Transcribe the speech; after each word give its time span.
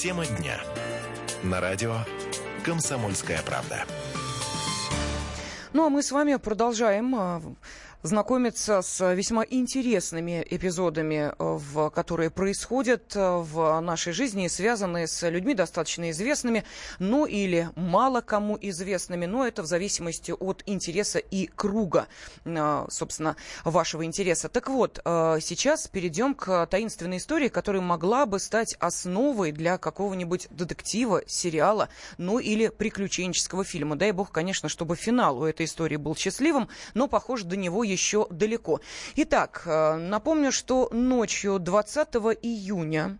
Тема 0.00 0.24
дня. 0.24 0.58
На 1.42 1.60
радио 1.60 1.94
«Комсомольская 2.64 3.42
правда». 3.42 3.84
Ну, 5.74 5.84
а 5.84 5.90
мы 5.90 6.02
с 6.02 6.10
вами 6.10 6.36
продолжаем 6.36 7.14
а, 7.14 7.42
знакомиться 8.02 8.82
с 8.82 9.14
весьма 9.14 9.44
интересными 9.48 10.46
эпизодами, 10.48 11.32
э, 11.32 11.34
в, 11.38 11.90
которые 11.90 12.30
происходят 12.30 13.14
э, 13.14 13.36
в 13.36 13.80
нашей 13.80 14.12
жизни, 14.12 14.48
связанные 14.48 15.06
с 15.06 15.28
людьми 15.28 15.54
достаточно 15.54 16.10
известными, 16.10 16.64
ну 16.98 17.26
или 17.26 17.68
мало 17.76 18.20
кому 18.20 18.58
известными, 18.60 19.26
но 19.26 19.46
это 19.46 19.62
в 19.62 19.66
зависимости 19.66 20.32
от 20.32 20.62
интереса 20.66 21.18
и 21.18 21.46
круга, 21.46 22.08
э, 22.44 22.86
собственно, 22.88 23.36
вашего 23.64 24.04
интереса. 24.04 24.48
Так 24.48 24.68
вот, 24.68 25.00
сейчас 25.04 25.88
перейдем 25.88 26.34
к 26.34 26.66
таинственной 26.66 27.18
истории, 27.18 27.48
которая 27.48 27.82
могла 27.82 28.26
бы 28.26 28.38
стать 28.38 28.74
основой 28.78 29.52
для 29.52 29.78
какого-нибудь 29.78 30.48
детектива, 30.50 31.22
сериала, 31.26 31.88
ну 32.18 32.38
или 32.38 32.68
приключенческого 32.68 33.64
фильма. 33.64 33.96
Дай 33.96 34.12
бог, 34.12 34.30
конечно, 34.30 34.68
чтобы 34.68 34.96
финал 34.96 35.38
у 35.38 35.44
этой 35.44 35.66
истории 35.66 35.96
был 35.96 36.16
счастливым, 36.16 36.68
но, 36.94 37.08
похоже, 37.08 37.44
до 37.44 37.56
него 37.56 37.84
еще 37.90 38.26
далеко. 38.30 38.80
Итак, 39.16 39.62
э, 39.66 39.96
напомню, 39.96 40.52
что 40.52 40.88
ночью 40.92 41.58
20 41.58 42.08
июня 42.42 43.18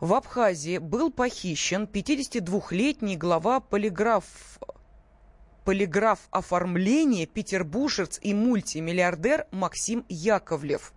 в 0.00 0.14
Абхазии 0.14 0.78
был 0.78 1.10
похищен 1.10 1.84
52-летний 1.84 3.16
глава 3.16 3.60
полиграф 3.60 4.24
полиграф 5.64 6.20
оформления, 6.30 7.26
петербуржец 7.26 8.18
и 8.22 8.34
мультимиллиардер 8.34 9.46
Максим 9.52 10.04
Яковлев. 10.08 10.92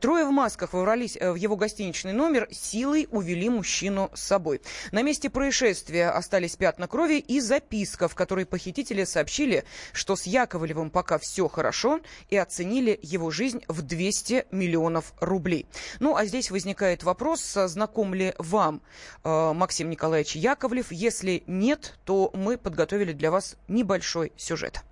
Трое 0.00 0.24
в 0.24 0.30
масках 0.30 0.72
ворвались 0.72 1.16
э, 1.16 1.30
в 1.32 1.34
его 1.34 1.56
гостиничный 1.56 2.12
номер, 2.12 2.48
силой 2.50 3.08
увели 3.10 3.48
мужчину 3.48 4.10
с 4.14 4.22
собой. 4.22 4.60
На 4.92 5.02
месте 5.02 5.30
происшествия 5.30 6.10
остались 6.10 6.56
пятна 6.56 6.88
крови 6.88 7.18
и 7.18 7.40
записка, 7.40 8.08
в 8.08 8.14
которой 8.14 8.46
похитители 8.46 9.04
сообщили, 9.04 9.64
что 9.92 10.16
с 10.16 10.24
Яковлевым 10.24 10.90
пока 10.90 11.18
все 11.18 11.48
хорошо 11.48 12.00
и 12.28 12.36
оценили 12.36 12.98
его 13.02 13.30
жизнь 13.30 13.62
в 13.68 13.82
200 13.82 14.46
миллионов 14.50 15.12
рублей. 15.20 15.66
Ну, 15.98 16.16
а 16.16 16.24
здесь 16.24 16.50
возникает 16.50 17.02
вопрос, 17.02 17.42
знаком 17.52 18.14
ли 18.14 18.34
вам 18.38 18.82
э, 19.24 19.52
Максим 19.52 19.90
Николаевич 19.90 20.36
Яковлев? 20.36 20.92
Если 20.92 21.42
нет, 21.46 21.98
то 22.04 22.30
мы 22.34 22.58
подготовили 22.58 23.12
для 23.12 23.30
вас 23.30 23.56
небольшой 23.68 24.32
сюжет. 24.36 24.82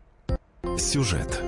Сюжет 0.79 1.48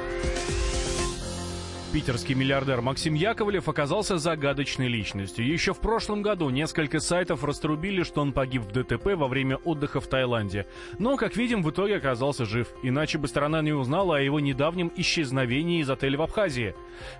Питерский 1.91 2.35
миллиардер 2.35 2.79
Максим 2.79 3.15
Яковлев 3.15 3.67
оказался 3.67 4.17
загадочной 4.17 4.87
личностью. 4.87 5.45
Еще 5.45 5.73
в 5.73 5.79
прошлом 5.79 6.21
году 6.21 6.49
несколько 6.49 7.01
сайтов 7.01 7.43
раструбили, 7.43 8.03
что 8.03 8.21
он 8.21 8.31
погиб 8.31 8.61
в 8.61 8.71
ДТП 8.71 9.07
во 9.07 9.27
время 9.27 9.57
отдыха 9.57 9.99
в 9.99 10.07
Таиланде. 10.07 10.67
Но, 10.99 11.17
как 11.17 11.35
видим, 11.35 11.61
в 11.61 11.69
итоге 11.69 11.97
оказался 11.97 12.45
жив. 12.45 12.69
Иначе 12.81 13.17
бы 13.17 13.27
страна 13.27 13.61
не 13.61 13.73
узнала 13.73 14.15
о 14.15 14.21
его 14.21 14.39
недавнем 14.39 14.89
исчезновении 14.95 15.81
из 15.81 15.89
отеля 15.89 16.17
в 16.17 16.21
Абхазии. 16.21 16.75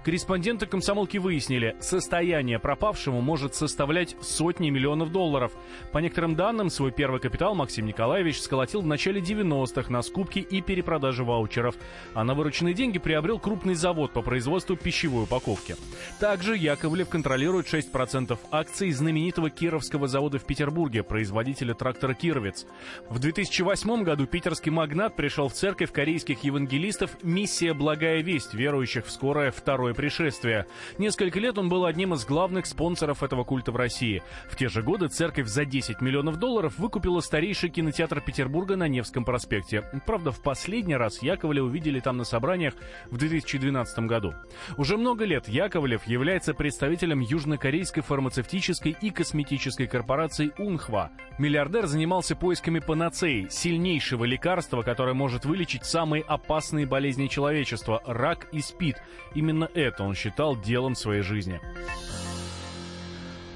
Корреспонденты 0.05 0.67
комсомолки 0.67 1.17
выяснили, 1.17 1.75
состояние 1.81 2.57
пропавшего 2.57 3.19
может 3.19 3.55
составлять 3.55 4.15
сотни 4.21 4.69
миллионов 4.69 5.11
долларов. 5.11 5.51
По 5.91 5.97
некоторым 5.97 6.35
данным, 6.35 6.69
свой 6.69 6.91
первый 6.93 7.19
капитал 7.19 7.55
Максим 7.55 7.85
Николаевич 7.85 8.39
сколотил 8.39 8.81
в 8.81 8.87
начале 8.87 9.19
90-х 9.19 9.91
на 9.91 10.01
скупке 10.01 10.39
и 10.39 10.61
перепродаже 10.61 11.25
ваучеров. 11.25 11.75
А 12.13 12.23
на 12.23 12.35
вырученные 12.35 12.73
деньги 12.73 12.99
приобрел 12.99 13.37
крупный 13.37 13.75
завод 13.75 14.13
по 14.13 14.21
производству 14.21 14.60
производству 14.61 14.75
пищевой 14.75 15.23
упаковки. 15.23 15.75
Также 16.19 16.55
Яковлев 16.55 17.09
контролирует 17.09 17.67
6% 17.67 18.37
акций 18.51 18.91
знаменитого 18.91 19.49
Кировского 19.49 20.07
завода 20.07 20.39
в 20.39 20.45
Петербурге, 20.45 21.03
производителя 21.03 21.73
трактора 21.73 22.13
«Кировец». 22.13 22.65
В 23.09 23.19
2008 23.19 24.03
году 24.03 24.27
питерский 24.27 24.71
магнат 24.71 25.15
пришел 25.15 25.49
в 25.49 25.53
церковь 25.53 25.91
корейских 25.91 26.43
евангелистов 26.43 27.11
«Миссия 27.23 27.73
Благая 27.73 28.21
Весть», 28.21 28.53
верующих 28.53 29.05
в 29.05 29.11
скорое 29.11 29.51
второе 29.51 29.93
пришествие. 29.93 30.65
Несколько 30.97 31.39
лет 31.39 31.57
он 31.57 31.69
был 31.69 31.85
одним 31.85 32.13
из 32.13 32.25
главных 32.25 32.65
спонсоров 32.65 33.23
этого 33.23 33.43
культа 33.43 33.71
в 33.71 33.75
России. 33.75 34.21
В 34.49 34.55
те 34.55 34.69
же 34.69 34.81
годы 34.83 35.07
церковь 35.07 35.47
за 35.47 35.65
10 35.65 36.01
миллионов 36.01 36.37
долларов 36.37 36.77
выкупила 36.77 37.21
старейший 37.21 37.69
кинотеатр 37.69 38.21
Петербурга 38.21 38.75
на 38.75 38.87
Невском 38.87 39.25
проспекте. 39.25 39.83
Правда, 40.05 40.31
в 40.31 40.41
последний 40.41 40.95
раз 40.95 41.21
Яковля 41.21 41.63
увидели 41.63 41.99
там 41.99 42.17
на 42.17 42.23
собраниях 42.23 42.73
в 43.09 43.17
2012 43.17 43.99
году. 43.99 44.33
Уже 44.77 44.97
много 44.97 45.25
лет 45.25 45.47
Яковлев 45.47 46.05
является 46.07 46.53
представителем 46.53 47.19
южнокорейской 47.19 48.03
фармацевтической 48.03 48.95
и 49.01 49.09
косметической 49.09 49.87
корпорации 49.87 50.51
«Унхва». 50.57 51.11
Миллиардер 51.37 51.87
занимался 51.87 52.35
поисками 52.35 52.79
панацеи, 52.79 53.47
сильнейшего 53.49 54.25
лекарства, 54.25 54.81
которое 54.81 55.13
может 55.13 55.45
вылечить 55.45 55.85
самые 55.85 56.23
опасные 56.23 56.85
болезни 56.85 57.27
человечества– 57.27 58.01
рак 58.05 58.47
и 58.51 58.61
СПИД. 58.61 59.01
Именно 59.35 59.69
это 59.73 60.03
он 60.03 60.15
считал 60.15 60.59
делом 60.59 60.95
своей 60.95 61.21
жизни. 61.21 61.59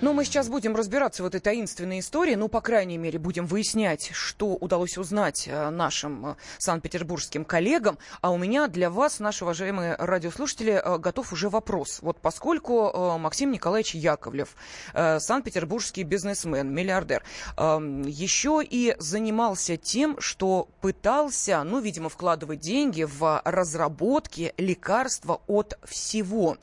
Но 0.06 0.14
мы 0.14 0.24
сейчас 0.24 0.50
будем 0.50 0.76
разбираться 0.76 1.24
в 1.24 1.26
этой 1.26 1.40
таинственной 1.40 1.98
истории, 1.98 2.36
ну, 2.36 2.48
по 2.48 2.62
крайней 2.62 3.00
мере, 3.00 3.18
будем 3.18 3.48
выяснять, 3.48 4.12
что 4.14 4.50
удалось 4.50 5.00
узнать 5.00 5.48
э, 5.48 5.72
нашим 5.72 6.28
э, 6.28 6.36
санкт-петербургским 6.60 7.44
коллегам. 7.44 7.98
А 8.22 8.30
у 8.30 8.38
меня 8.38 8.68
для 8.68 8.92
вас, 8.92 9.20
наши 9.20 9.44
уважаемые 9.44 9.96
радиослушатели, 9.96 10.74
э, 10.74 11.00
готов 11.00 11.34
уже 11.34 11.50
вопрос. 11.50 12.04
Вот 12.04 12.22
поскольку 12.22 13.18
Максим 13.18 13.50
Николаевич 13.50 13.96
Яковлев, 13.96 14.56
санкт-петербургский 14.94 16.04
бизнесмен, 16.04 16.72
миллиардер, 16.72 17.24
эм, 17.58 18.04
еще 18.04 18.62
и 18.64 18.96
занимался 19.00 19.76
тем, 19.76 20.22
что 20.22 20.70
пытался, 20.82 21.64
ну, 21.64 21.80
видимо, 21.80 22.10
вкладывать 22.10 22.60
деньги 22.60 23.06
в 23.06 23.42
разработки 23.44 24.54
лекарства 24.58 25.42
от 25.48 25.80
всего. 25.84 26.58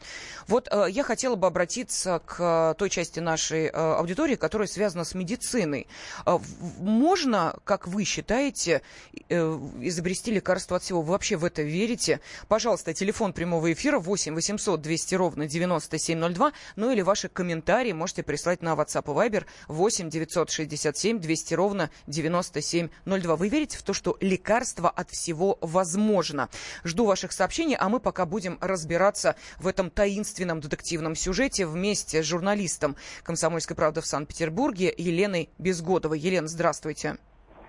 Вот 0.47 0.73
я 0.89 1.03
хотела 1.03 1.35
бы 1.35 1.49
обратиться 1.49 2.21
к 2.25 2.77
той 2.79 2.89
части 2.89 3.19
нашей 3.19 3.32
э, 3.41 3.71
аудитории, 3.71 4.37
которая 4.37 4.69
связана 4.69 5.05
с 5.05 5.15
медициной. 5.15 5.87
А 6.25 6.41
можно, 6.79 7.57
как 7.65 7.87
вы 7.87 8.05
считаете, 8.05 8.83
э, 9.29 9.59
изобрести 9.81 10.31
лекарство 10.31 10.77
от 10.77 10.83
всего? 10.83 11.03
Вы 11.03 11.13
вообще 11.13 11.37
в 11.37 11.45
это 11.45 11.63
верите? 11.63 12.21
Пожалуйста, 12.49 12.95
телефон 12.95 13.33
прямого 13.33 13.73
эфира 13.73 13.99
8 13.99 14.35
800 14.35 14.81
200 14.81 15.15
ровно 15.15 15.47
9702, 15.47 16.53
ну 16.77 16.91
или 16.91 17.03
ваши 17.03 17.29
комментарии 17.29 17.93
можете 17.93 18.23
прислать 18.23 18.63
на 18.63 18.75
WhatsApp 18.75 19.05
и 19.05 19.29
Viber 19.29 19.45
8 19.69 20.11
967 20.11 21.21
200 21.21 21.55
ровно 21.55 21.91
9702. 22.07 23.37
Вы 23.37 23.49
верите 23.49 23.79
в 23.79 23.83
то, 23.83 23.93
что 23.93 24.17
лекарство 24.21 24.91
от 24.91 25.11
всего 25.11 25.59
возможно? 25.61 26.49
Жду 26.85 27.07
ваших 27.07 27.33
сообщений, 27.33 27.77
а 27.77 27.89
мы 27.89 28.01
пока 28.01 28.27
будем 28.27 28.59
разбираться 28.61 29.37
в 29.59 29.67
этом 29.67 29.91
таинственном 29.91 30.61
детективном 30.61 31.15
сюжете 31.15 31.67
вместе 31.67 32.23
с 32.23 32.27
журналистом 32.27 32.97
«Комсомольской 33.23 33.77
правды» 33.77 34.01
в 34.01 34.07
Санкт-Петербурге 34.07 34.93
Еленой 34.97 35.51
Безгодовой. 35.59 36.19
Елена, 36.19 36.49
здравствуйте. 36.49 37.17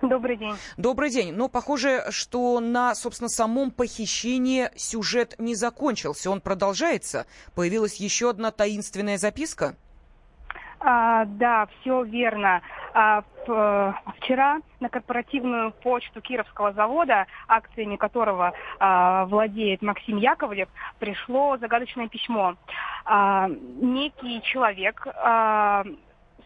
Добрый 0.02 0.36
день. 0.36 0.54
Добрый 0.76 1.10
день. 1.10 1.32
Но 1.34 1.48
похоже, 1.48 2.04
что 2.10 2.60
на, 2.60 2.94
собственно, 2.94 3.28
самом 3.28 3.70
похищении 3.70 4.68
сюжет 4.76 5.34
не 5.38 5.54
закончился. 5.54 6.30
Он 6.30 6.40
продолжается. 6.40 7.26
Появилась 7.54 7.96
еще 7.96 8.30
одна 8.30 8.50
таинственная 8.50 9.16
записка? 9.16 9.76
А, 10.80 11.24
да, 11.24 11.66
все 11.80 12.02
верно. 12.02 12.60
А, 12.92 13.24
э, 13.48 13.92
вчера 14.18 14.58
на 14.80 14.90
корпоративную 14.90 15.72
почту 15.72 16.20
Кировского 16.20 16.74
завода, 16.74 17.26
акциями 17.48 17.96
которого 17.96 18.52
а, 18.78 19.24
владеет 19.24 19.80
Максим 19.80 20.18
Яковлев, 20.18 20.68
пришло 20.98 21.56
загадочное 21.56 22.08
письмо. 22.08 22.56
А, 23.04 23.48
некий 23.48 24.40
человек 24.42 25.06
а, 25.06 25.84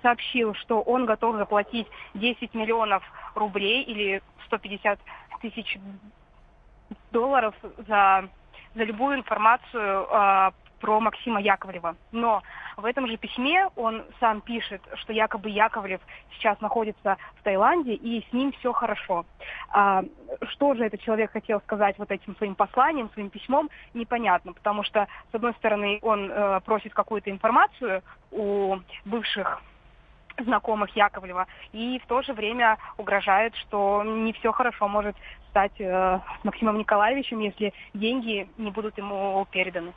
сообщил, 0.03 0.55
что 0.55 0.81
он 0.81 1.07
готов 1.07 1.37
заплатить 1.37 1.87
10 2.15 2.55
миллионов 2.55 3.03
рублей 3.35 3.83
или 3.83 4.23
150 4.47 4.99
тысяч 5.41 5.79
долларов 7.13 7.55
за, 7.87 8.29
за 8.75 8.85
любую 8.85 9.19
информацию 9.19 10.07
а, 10.11 10.53
про 10.81 11.01
Максима 11.01 11.41
Яковлева. 11.41 11.97
Но 12.13 12.43
в 12.77 12.85
этом 12.85 13.07
же 13.07 13.17
письме 13.17 13.69
он 13.77 14.05
сам 14.21 14.41
пишет, 14.41 14.81
что 14.95 15.13
якобы 15.13 15.51
Яковлев 15.51 16.01
сейчас 16.35 16.61
находится 16.61 17.17
в 17.41 17.43
Таиланде 17.43 17.95
и 17.95 18.25
с 18.29 18.33
ним 18.33 18.53
все 18.53 18.73
хорошо. 18.73 19.27
А, 19.71 20.05
что 20.51 20.75
же 20.75 20.85
этот 20.85 21.01
человек 21.01 21.33
хотел 21.33 21.61
сказать 21.61 21.99
вот 21.99 22.11
этим 22.11 22.37
своим 22.37 22.55
посланием, 22.55 23.11
своим 23.13 23.31
письмом, 23.31 23.71
непонятно, 23.95 24.53
потому 24.53 24.83
что, 24.85 25.07
с 25.31 25.35
одной 25.35 25.55
стороны, 25.55 25.99
он 26.03 26.31
э, 26.31 26.61
просит 26.65 26.95
какую-то 26.95 27.31
информацию 27.31 28.03
у 28.31 28.77
бывших 29.05 29.63
знакомых 30.38 30.94
Яковлева, 30.96 31.46
и 31.73 31.99
в 31.99 32.06
то 32.06 32.23
же 32.23 32.32
время 32.32 32.79
угрожает, 32.96 33.55
что 33.56 34.02
не 34.05 34.32
все 34.32 34.52
хорошо 34.52 34.88
может 34.88 35.17
стать 35.50 35.73
э, 35.81 36.20
с 36.40 36.44
Максимом 36.44 36.79
Николаевичем, 36.79 37.40
если 37.40 37.73
деньги 37.94 38.49
не 38.58 38.70
будут 38.70 38.99
ему 38.99 39.46
переданы. 39.50 39.93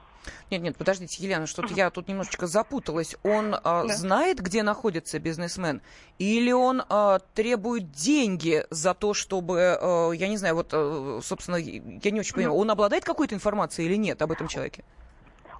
Нет, 0.50 0.62
нет, 0.62 0.78
подождите, 0.78 1.24
Елена, 1.24 1.48
что-то 1.48 1.74
я 1.74 1.90
тут 1.92 2.08
немножечко 2.08 2.48
запуталась. 2.48 3.16
Он 3.24 3.56
а, 3.56 3.86
да. 3.86 3.96
знает, 3.96 4.40
где 4.40 4.64
находится 4.64 5.20
бизнесмен, 5.20 5.82
или 6.20 6.52
он 6.52 6.84
а, 6.90 7.20
требует 7.34 7.92
деньги 7.92 8.66
за 8.70 8.94
то, 8.94 9.14
чтобы, 9.14 9.78
а, 9.82 10.12
я 10.12 10.28
не 10.28 10.38
знаю, 10.38 10.56
вот, 10.56 10.70
а, 10.74 11.20
собственно, 11.24 11.56
я 11.56 12.12
не 12.12 12.20
очень 12.20 12.36
понимаю, 12.36 12.56
он 12.56 12.70
обладает 12.70 13.04
какой-то 13.04 13.36
информацией 13.36 13.88
или 13.88 13.96
нет 13.96 14.22
об 14.22 14.32
этом 14.32 14.48
человеке? 14.48 14.84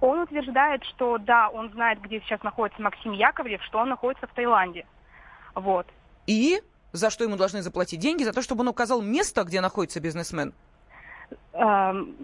Он 0.02 0.18
утверждает, 0.18 0.82
что 0.84 1.16
да, 1.16 1.48
он 1.48 1.70
знает, 1.70 2.00
где 2.00 2.20
сейчас 2.20 2.42
находится 2.42 2.82
Максим 2.82 3.12
Яковлев, 3.12 3.62
что 3.62 3.78
он 3.78 3.88
находится 3.88 4.26
в 4.26 4.34
Таиланде. 4.34 4.84
Вот. 5.54 5.86
И 6.26 6.60
за 6.90 7.08
что 7.08 7.22
ему 7.22 7.36
должны 7.36 7.62
заплатить 7.62 8.00
деньги? 8.00 8.24
За 8.24 8.32
то, 8.32 8.42
чтобы 8.42 8.62
он 8.62 8.68
указал 8.68 9.00
место, 9.00 9.44
где 9.44 9.60
находится 9.60 10.00
бизнесмен? 10.00 10.54
Эм, 11.52 12.16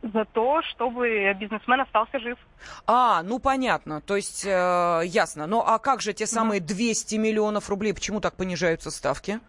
за 0.00 0.24
то, 0.26 0.62
чтобы 0.62 1.34
бизнесмен 1.34 1.80
остался 1.80 2.20
жив. 2.20 2.38
А, 2.86 3.24
ну 3.24 3.40
понятно, 3.40 4.00
то 4.00 4.14
есть 4.14 4.44
э, 4.46 5.00
ясно. 5.04 5.48
Ну 5.48 5.58
а 5.66 5.80
как 5.80 6.00
же 6.00 6.12
те 6.12 6.24
самые 6.24 6.60
200 6.60 7.16
миллионов 7.16 7.68
рублей, 7.68 7.94
почему 7.94 8.20
так 8.20 8.36
понижаются 8.36 8.92
ставки? 8.92 9.40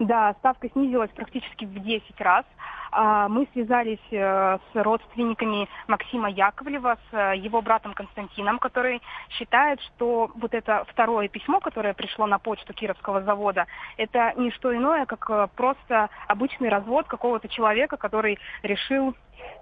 Да, 0.00 0.34
ставка 0.38 0.66
снизилась 0.70 1.10
практически 1.10 1.66
в 1.66 1.78
10 1.78 2.20
раз. 2.22 2.46
А, 2.90 3.28
мы 3.28 3.46
связались 3.52 3.98
э, 4.10 4.58
с 4.72 4.82
родственниками 4.82 5.68
Максима 5.88 6.30
Яковлева, 6.30 6.96
с 7.10 7.14
э, 7.14 7.36
его 7.36 7.60
братом 7.60 7.92
Константином, 7.92 8.58
который 8.58 9.02
считает, 9.28 9.78
что 9.82 10.30
вот 10.34 10.54
это 10.54 10.84
второе 10.88 11.28
письмо, 11.28 11.60
которое 11.60 11.92
пришло 11.92 12.26
на 12.26 12.38
почту 12.38 12.72
Кировского 12.72 13.20
завода, 13.22 13.66
это 13.98 14.32
не 14.38 14.50
что 14.52 14.74
иное, 14.74 15.04
как 15.04 15.28
э, 15.28 15.48
просто 15.54 16.08
обычный 16.28 16.70
развод 16.70 17.06
какого-то 17.06 17.48
человека, 17.48 17.98
который 17.98 18.38
решил, 18.62 19.14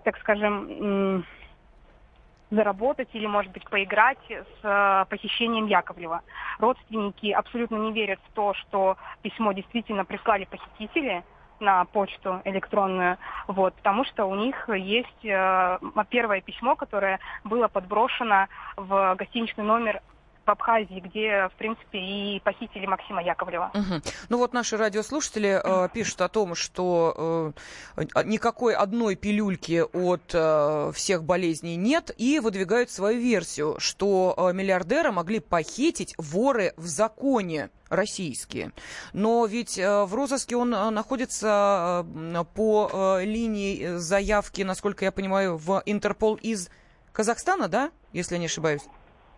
так 0.05 0.17
скажем, 0.19 1.25
заработать 2.51 3.09
или, 3.13 3.27
может 3.27 3.53
быть, 3.53 3.69
поиграть 3.69 4.19
с 4.63 5.07
похищением 5.11 5.67
Яковлева. 5.67 6.23
Родственники 6.59 7.31
абсолютно 7.31 7.77
не 7.77 7.93
верят 7.93 8.21
в 8.29 8.35
то, 8.35 8.55
что 8.55 8.97
письмо 9.23 9.53
действительно 9.53 10.05
прислали 10.05 10.45
похитители, 10.45 11.25
на 11.61 11.85
почту 11.87 12.41
электронную, 12.45 13.19
вот, 13.47 13.75
потому 13.75 14.05
что 14.05 14.27
у 14.27 14.35
них 14.35 14.69
есть 14.69 15.25
э, 15.25 15.79
первое 16.09 16.41
письмо, 16.41 16.77
которое 16.77 17.19
было 17.45 17.69
подброшено 17.69 18.47
в 18.77 19.17
гостиничный 19.17 19.65
номер 19.65 20.01
в 20.49 20.51
Абхазии, 20.51 21.01
где, 21.01 21.49
в 21.55 21.59
принципе, 21.59 21.99
и 21.99 22.41
похитили 22.41 22.87
Максима 22.87 23.23
Яковлева. 23.23 23.71
Угу. 23.75 24.03
Ну 24.31 24.39
вот 24.39 24.55
наши 24.55 24.77
радиослушатели 24.77 25.61
э, 25.63 25.89
пишут 25.93 26.23
о 26.23 26.29
том, 26.29 26.55
что 26.55 27.53
э, 27.97 28.05
никакой 28.25 28.75
одной 28.75 29.15
пилюльки 29.15 29.85
от 29.93 30.31
э, 30.33 30.93
всех 30.95 31.25
болезней 31.25 31.77
нет, 31.77 32.11
и 32.17 32.41
выдвигают 32.41 32.91
свою 32.91 33.21
версию, 33.21 33.77
что 33.79 34.35
э, 34.37 34.53
миллиардера 34.55 35.13
могли 35.13 35.41
похитить 35.41 36.15
воры 36.17 36.73
в 36.77 36.87
законе 36.87 37.69
российские. 37.91 38.73
Но 39.13 39.45
ведь 39.47 39.79
э, 39.79 40.05
в 40.05 40.15
розыске 40.15 40.57
он 40.57 40.75
э, 40.75 40.91
находится 40.91 42.07
э, 42.15 42.45
по 42.55 43.19
линии 43.21 43.97
заявки, 43.97 44.63
насколько 44.63 45.05
я 45.05 45.13
понимаю, 45.13 45.59
в 45.59 45.83
Интерпол 45.85 46.37
из 46.37 46.71
Казахстана, 47.13 47.69
да, 47.69 47.91
если 48.13 48.37
я 48.37 48.39
не 48.39 48.47
ошибаюсь? 48.47 48.83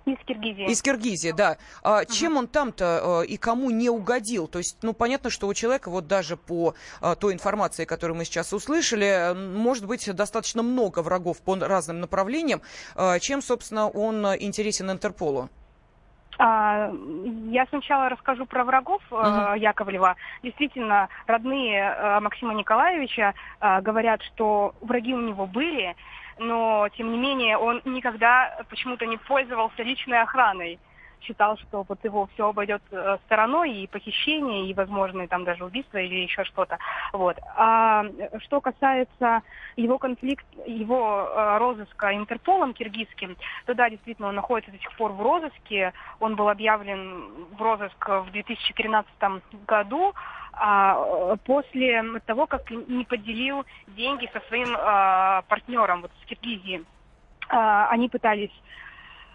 Из 0.07 0.17
Киргизии. 0.25 0.71
Из 0.71 0.83
Киргизии, 0.83 1.33
да. 1.33 1.59
А, 1.83 2.03
uh 2.03 2.07
Чем 2.11 2.37
он 2.37 2.49
там-то 2.49 3.21
а, 3.21 3.23
и 3.23 3.37
кому 3.37 3.71
не 3.71 3.91
угодил? 3.91 4.49
То 4.49 4.59
есть, 4.59 4.79
ну, 4.83 4.95
понятно, 4.95 5.31
что 5.31 5.47
у 5.47 5.55
человека, 5.55 5.91
вот 5.91 6.07
даже 6.07 6.37
по 6.37 6.75
а, 7.01 7.15
той 7.15 7.35
информации, 7.35 7.85
которую 7.85 8.17
мы 8.17 8.25
сейчас 8.25 8.53
услышали, 8.53 9.35
может 9.35 9.87
быть 9.87 10.11
достаточно 10.15 10.63
много 10.63 11.03
врагов 11.03 11.43
по 11.43 11.55
разным 11.57 12.01
направлениям. 12.01 12.63
А, 12.97 13.19
чем, 13.19 13.43
собственно, 13.43 13.89
он 13.89 14.25
интересен 14.39 14.91
Интерполу? 14.91 15.51
А, 16.39 16.91
я 17.51 17.67
сначала 17.67 18.09
расскажу 18.09 18.47
про 18.47 18.65
врагов 18.65 19.03
uh-huh. 19.11 19.59
Яковлева. 19.59 20.17
Действительно, 20.43 21.11
родные 21.27 22.21
Максима 22.21 22.55
Николаевича 22.55 23.35
говорят, 23.61 24.23
что 24.23 24.75
враги 24.81 25.13
у 25.13 25.21
него 25.21 25.47
были, 25.47 25.95
но 26.41 26.89
тем 26.97 27.13
не 27.13 27.19
менее 27.19 27.59
он 27.59 27.83
никогда 27.85 28.59
почему-то 28.69 29.07
не 29.07 29.19
пользовался 29.19 29.83
личной 29.83 30.23
охраной. 30.23 30.79
Считал, 31.21 31.59
что 31.59 31.85
вот 31.87 32.03
его 32.03 32.31
все 32.33 32.49
обойдет 32.49 32.81
э, 32.91 33.19
стороной, 33.27 33.73
и 33.73 33.87
похищение, 33.87 34.67
и 34.67 34.73
возможные 34.73 35.29
там 35.29 35.45
даже 35.45 35.67
убийства 35.67 35.99
или 35.99 36.15
еще 36.15 36.45
что-то. 36.45 36.79
Вот. 37.13 37.37
А 37.57 38.07
что 38.39 38.63
касается 38.63 39.43
его 39.77 39.99
конфликт, 39.99 40.47
его 40.67 41.29
э, 41.29 41.59
розыска 41.59 42.17
Интерполом 42.17 42.73
киргизским, 42.73 43.37
то 43.67 43.75
да, 43.75 43.91
действительно, 43.91 44.29
он 44.29 44.35
находится 44.35 44.73
до 44.73 44.79
сих 44.79 44.97
пор 44.97 45.13
в 45.13 45.21
розыске. 45.21 45.93
Он 46.21 46.37
был 46.37 46.49
объявлен 46.49 47.47
в 47.53 47.61
розыск 47.61 48.09
в 48.09 48.31
2013 48.31 49.13
году 49.67 50.15
а, 50.53 51.37
после 51.45 52.03
того, 52.27 52.47
как 52.47 52.71
не 52.71 53.05
поделил 53.05 53.65
деньги 53.89 54.29
со 54.33 54.41
своим 54.49 54.75
а, 54.77 55.43
партнером 55.49 56.03
вот, 56.03 56.11
с 56.23 56.27
Киргизии. 56.27 56.85
А, 57.49 57.89
они 57.89 58.09
пытались 58.09 58.53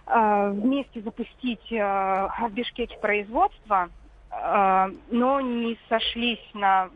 а, 0.06 0.50
вместе 0.50 1.02
запустить 1.02 1.74
а, 1.74 2.30
в 2.48 2.52
Бишкеке 2.52 2.98
производство, 2.98 3.90
а, 4.30 4.90
но 5.10 5.42
не 5.42 5.78
сошлись 5.90 6.44
на 6.54 6.90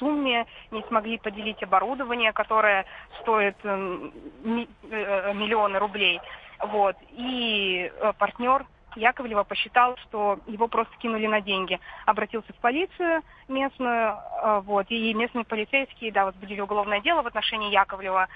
сумме, 0.00 0.46
не 0.70 0.82
смогли 0.88 1.18
поделить 1.18 1.62
оборудование, 1.62 2.32
которое 2.32 2.86
стоит 3.20 3.56
э, 3.62 4.10
миллионы 4.42 5.78
рублей. 5.78 6.20
Вот. 6.58 6.96
И 7.10 7.92
э, 7.94 8.12
партнер 8.18 8.66
Яковлева 8.96 9.44
посчитал, 9.44 9.96
что 9.98 10.38
его 10.46 10.68
просто 10.68 10.96
кинули 10.98 11.26
на 11.26 11.40
деньги. 11.40 11.78
Обратился 12.06 12.52
в 12.52 12.56
полицию 12.56 13.22
местную, 13.48 14.16
э, 14.16 14.60
вот, 14.64 14.86
и 14.90 15.14
местные 15.14 15.44
полицейские, 15.44 16.12
да, 16.12 16.24
возбудили 16.24 16.60
уголовное 16.60 17.00
дело 17.00 17.22
в 17.22 17.26
отношении 17.26 17.72
Яковлева 17.72 18.28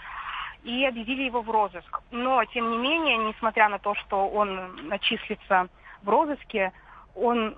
и 0.62 0.84
объявили 0.84 1.22
его 1.22 1.42
в 1.42 1.50
розыск. 1.50 2.00
Но, 2.10 2.44
тем 2.46 2.70
не 2.70 2.78
менее, 2.78 3.18
несмотря 3.18 3.68
на 3.68 3.78
то, 3.78 3.94
что 3.94 4.28
он 4.28 4.90
числится 5.02 5.68
в 6.02 6.08
розыске, 6.08 6.72
он 7.14 7.54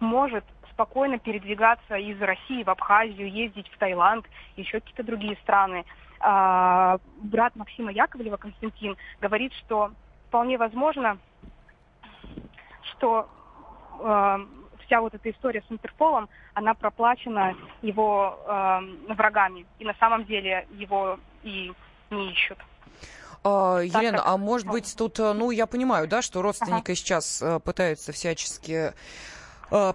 может 0.00 0.44
спокойно 0.70 1.18
передвигаться 1.18 1.96
из 1.96 2.20
России 2.20 2.62
в 2.62 2.70
Абхазию, 2.70 3.30
ездить 3.30 3.68
в 3.68 3.78
Таиланд, 3.78 4.26
еще 4.56 4.80
какие-то 4.80 5.04
другие 5.04 5.36
страны. 5.36 5.84
А, 6.20 6.98
брат 7.22 7.54
Максима 7.56 7.92
Яковлева, 7.92 8.36
Константин, 8.36 8.96
говорит, 9.20 9.52
что 9.54 9.92
вполне 10.28 10.58
возможно, 10.58 11.18
что 13.04 13.28
э, 14.00 14.38
вся 14.86 15.00
вот 15.00 15.14
эта 15.14 15.30
история 15.30 15.62
с 15.68 15.70
Интерполом, 15.70 16.28
она 16.54 16.74
проплачена 16.74 17.54
его 17.82 18.38
э, 18.46 19.12
врагами. 19.14 19.66
И 19.78 19.84
на 19.84 19.94
самом 19.94 20.24
деле 20.24 20.66
его 20.72 21.18
и 21.42 21.72
не 22.10 22.32
ищут. 22.32 22.58
А, 23.42 23.80
Елена, 23.80 24.22
а 24.24 24.38
может 24.38 24.66
быть 24.66 24.94
тут, 24.96 25.20
э, 25.20 25.34
ну, 25.34 25.50
я 25.50 25.66
понимаю, 25.66 26.08
да, 26.08 26.22
что 26.22 26.40
родственники 26.40 26.92
ага. 26.92 26.94
сейчас 26.94 27.42
э, 27.42 27.60
пытаются 27.60 28.12
всячески 28.12 28.94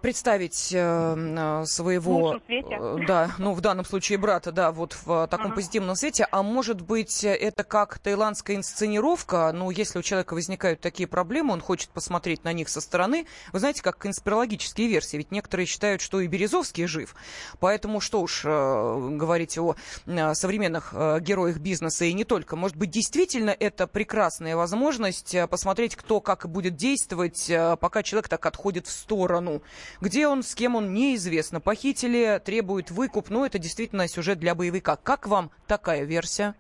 представить 0.01 0.71
э, 0.73 1.63
своего, 1.65 2.41
э, 2.49 3.05
да, 3.07 3.31
ну 3.37 3.53
в 3.53 3.61
данном 3.61 3.85
случае 3.85 4.17
брата, 4.17 4.51
да, 4.51 4.73
вот 4.73 4.97
в 5.05 5.27
таком 5.27 5.51
uh-huh. 5.51 5.55
позитивном 5.55 5.95
свете, 5.95 6.27
а 6.29 6.43
может 6.43 6.81
быть 6.81 7.23
это 7.23 7.63
как 7.63 7.97
таиландская 7.99 8.57
инсценировка, 8.57 9.51
ну 9.53 9.69
если 9.69 9.99
у 9.99 10.01
человека 10.01 10.33
возникают 10.33 10.81
такие 10.81 11.07
проблемы, 11.07 11.53
он 11.53 11.61
хочет 11.61 11.91
посмотреть 11.91 12.43
на 12.43 12.51
них 12.51 12.67
со 12.67 12.81
стороны, 12.81 13.25
вы 13.53 13.59
знаете, 13.59 13.81
как 13.81 13.97
конспирологические 13.97 14.89
версии, 14.89 15.15
ведь 15.15 15.31
некоторые 15.31 15.65
считают, 15.65 16.01
что 16.01 16.19
и 16.19 16.27
Березовский 16.27 16.85
жив, 16.85 17.15
поэтому 17.61 18.01
что 18.01 18.19
уж 18.21 18.43
говорить 18.43 19.57
о 19.57 19.75
современных 20.33 20.93
героях 21.21 21.57
бизнеса 21.59 22.03
и 22.03 22.11
не 22.11 22.25
только, 22.25 22.57
может 22.57 22.75
быть 22.75 22.89
действительно 22.89 23.55
это 23.57 23.87
прекрасная 23.87 24.57
возможность 24.57 25.37
посмотреть, 25.49 25.95
кто 25.95 26.19
как 26.19 26.49
будет 26.49 26.75
действовать, 26.75 27.49
пока 27.79 28.03
человек 28.03 28.27
так 28.27 28.45
отходит 28.45 28.85
в 28.85 28.91
сторону. 28.91 29.61
Где 30.01 30.27
он, 30.27 30.43
с 30.43 30.55
кем 30.55 30.75
он, 30.75 30.93
неизвестно. 30.93 31.59
Похитили, 31.59 32.41
требуют 32.43 32.91
выкуп. 32.91 33.29
Ну, 33.29 33.45
это 33.45 33.59
действительно 33.59 34.07
сюжет 34.07 34.39
для 34.39 34.55
боевика. 34.55 34.95
Как 34.95 35.27
вам 35.27 35.51
такая 35.67 36.03
версия? 36.03 36.55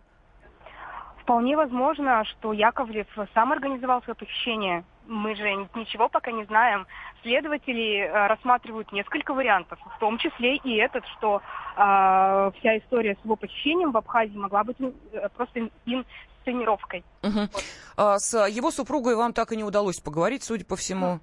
Вполне 1.21 1.55
возможно, 1.55 2.25
что 2.25 2.53
Яковлев 2.53 3.07
сам 3.35 3.51
организовал 3.51 4.01
свое 4.01 4.15
похищение. 4.15 4.83
Мы 5.05 5.35
же 5.35 5.67
ничего 5.75 6.09
пока 6.09 6.31
не 6.31 6.43
знаем. 6.45 6.87
Следователи 7.21 7.99
э, 7.99 8.27
рассматривают 8.27 8.91
несколько 8.91 9.33
вариантов, 9.33 9.77
в 9.95 9.99
том 9.99 10.17
числе 10.17 10.57
и 10.57 10.77
этот, 10.77 11.05
что 11.17 11.37
э, 11.37 12.51
вся 12.59 12.77
история 12.77 13.15
с 13.15 13.23
его 13.23 13.35
похищением 13.35 13.91
в 13.91 13.97
Абхазии 13.97 14.37
могла 14.37 14.63
быть 14.63 14.77
э, 14.79 15.29
просто 15.35 15.69
инсценировкой. 15.85 17.03
Угу. 17.21 17.39
Вот. 17.39 17.63
А, 17.97 18.17
с 18.17 18.47
его 18.47 18.71
супругой 18.71 19.15
вам 19.15 19.33
так 19.33 19.51
и 19.51 19.57
не 19.57 19.63
удалось 19.63 19.99
поговорить, 19.99 20.43
судя 20.43 20.65
по 20.65 20.75
всему. 20.75 21.19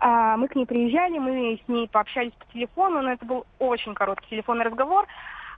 А, 0.00 0.36
мы 0.38 0.48
к 0.48 0.56
ней 0.56 0.64
приезжали, 0.64 1.18
мы 1.18 1.60
с 1.62 1.68
ней 1.68 1.86
пообщались 1.88 2.32
по 2.32 2.46
телефону, 2.52 3.02
но 3.02 3.12
это 3.12 3.24
был 3.26 3.46
очень 3.58 3.94
короткий 3.94 4.30
телефонный 4.30 4.64
разговор 4.64 5.06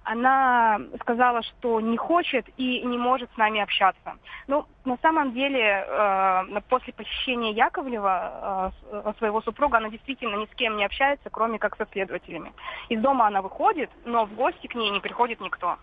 она 0.04 0.80
сказала, 1.00 1.42
что 1.42 1.80
не 1.80 1.96
хочет 1.96 2.46
и 2.56 2.82
не 2.82 2.98
может 2.98 3.30
с 3.34 3.36
нами 3.36 3.60
общаться. 3.60 4.16
Ну, 4.46 4.66
на 4.84 4.96
самом 5.02 5.32
деле, 5.32 5.86
э, 5.86 6.60
после 6.68 6.92
посещения 6.92 7.52
Яковлева 7.52 8.72
э, 8.90 9.12
своего 9.18 9.40
супруга, 9.42 9.78
она 9.78 9.90
действительно 9.90 10.36
ни 10.36 10.46
с 10.46 10.54
кем 10.56 10.76
не 10.76 10.84
общается, 10.84 11.30
кроме 11.30 11.58
как 11.58 11.76
со 11.76 11.86
следователями. 11.92 12.52
Из 12.88 13.00
дома 13.00 13.26
она 13.26 13.42
выходит, 13.42 13.90
но 14.04 14.26
в 14.26 14.34
гости 14.34 14.66
к 14.66 14.74
ней 14.74 14.90
не 14.90 15.00
приходит 15.00 15.40
никто. 15.40 15.76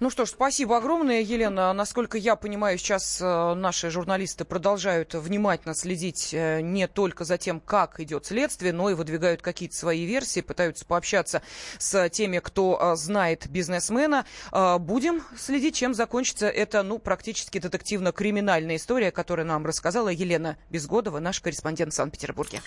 Ну 0.00 0.10
что 0.10 0.26
ж, 0.26 0.28
спасибо 0.28 0.76
огромное, 0.76 1.22
Елена. 1.22 1.72
Насколько 1.72 2.18
я 2.18 2.36
понимаю, 2.36 2.78
сейчас 2.78 3.20
э, 3.20 3.54
наши 3.54 3.90
журналисты 3.90 4.44
продолжают 4.44 5.14
внимательно 5.14 5.74
следить 5.74 6.32
э, 6.32 6.60
не 6.60 6.86
только 6.86 7.24
за 7.24 7.36
тем, 7.36 7.58
как 7.58 7.98
идет 7.98 8.24
следствие, 8.24 8.72
но 8.72 8.90
и 8.90 8.94
выдвигают 8.94 9.42
какие-то 9.42 9.74
свои 9.74 10.04
версии, 10.04 10.40
пытаются 10.40 10.86
пообщаться 10.86 11.42
с 11.78 12.08
теми, 12.10 12.38
кто 12.38 12.78
э, 12.80 12.94
знает 12.94 13.47
бизнесмена. 13.48 14.24
Будем 14.52 15.22
следить, 15.36 15.74
чем 15.74 15.94
закончится 15.94 16.48
эта, 16.48 16.82
ну, 16.82 16.98
практически 16.98 17.58
детективно-криминальная 17.58 18.76
история, 18.76 19.10
которую 19.10 19.46
нам 19.46 19.66
рассказала 19.66 20.10
Елена 20.10 20.56
Безгодова, 20.70 21.18
наш 21.18 21.40
корреспондент 21.40 21.92
в 21.92 21.96
Санкт-Петербурге. 21.96 22.60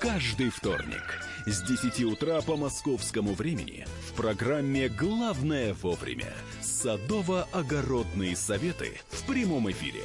Каждый 0.00 0.50
вторник 0.50 1.02
с 1.46 1.62
10 1.62 2.04
утра 2.04 2.40
по 2.40 2.56
московскому 2.56 3.34
времени 3.34 3.86
в 4.08 4.14
программе 4.14 4.88
«Главное 4.88 5.74
вовремя» 5.74 6.32
садово-огородные 6.62 8.34
советы 8.36 8.98
в 9.10 9.26
прямом 9.26 9.70
эфире. 9.70 10.04